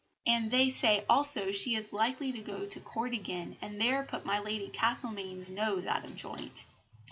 And 0.25 0.49
they 0.49 0.71
say 0.71 1.05
also 1.07 1.51
she 1.51 1.75
is 1.75 1.93
likely 1.93 2.31
to 2.31 2.41
go 2.41 2.65
to 2.65 2.79
Court 2.79 3.13
again, 3.13 3.55
and 3.61 3.79
there 3.79 4.01
put 4.01 4.25
my 4.25 4.39
Lady 4.39 4.69
Castlemaine's 4.69 5.51
nose 5.51 5.85
out 5.85 6.03
of 6.05 6.15
joint. 6.15 6.65